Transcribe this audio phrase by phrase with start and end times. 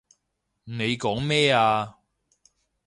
[0.63, 1.97] 你講咩啊？